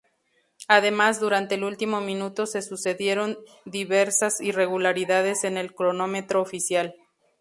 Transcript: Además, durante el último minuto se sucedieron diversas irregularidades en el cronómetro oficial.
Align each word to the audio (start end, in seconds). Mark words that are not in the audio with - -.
Además, 0.67 1.19
durante 1.19 1.53
el 1.53 1.63
último 1.63 2.01
minuto 2.01 2.47
se 2.47 2.63
sucedieron 2.63 3.37
diversas 3.65 4.41
irregularidades 4.41 5.43
en 5.43 5.57
el 5.57 5.75
cronómetro 5.75 6.41
oficial. 6.41 6.95